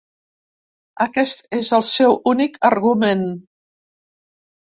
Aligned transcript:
Aquest 1.05 1.43
és 1.57 1.69
el 1.79 1.85
seu 1.89 2.17
únic 2.33 2.57
argument. 2.71 3.23